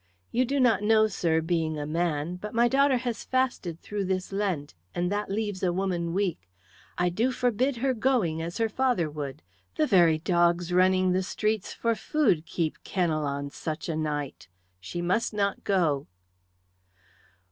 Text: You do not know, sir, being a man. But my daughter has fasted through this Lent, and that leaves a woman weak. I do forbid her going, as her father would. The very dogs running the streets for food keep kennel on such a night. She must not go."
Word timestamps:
You 0.31 0.45
do 0.45 0.59
not 0.59 0.81
know, 0.81 1.05
sir, 1.05 1.41
being 1.41 1.77
a 1.77 1.85
man. 1.85 2.35
But 2.37 2.55
my 2.55 2.67
daughter 2.67 2.97
has 2.97 3.23
fasted 3.23 3.79
through 3.79 4.05
this 4.05 4.31
Lent, 4.31 4.73
and 4.95 5.11
that 5.11 5.29
leaves 5.29 5.61
a 5.61 5.71
woman 5.71 6.11
weak. 6.15 6.49
I 6.97 7.09
do 7.09 7.31
forbid 7.31 7.75
her 7.77 7.93
going, 7.93 8.41
as 8.41 8.57
her 8.57 8.67
father 8.67 9.11
would. 9.11 9.43
The 9.75 9.85
very 9.85 10.17
dogs 10.17 10.73
running 10.73 11.11
the 11.11 11.21
streets 11.21 11.71
for 11.75 11.93
food 11.93 12.47
keep 12.47 12.83
kennel 12.83 13.27
on 13.27 13.51
such 13.51 13.87
a 13.87 13.95
night. 13.95 14.47
She 14.79 15.03
must 15.03 15.35
not 15.35 15.63
go." 15.63 16.07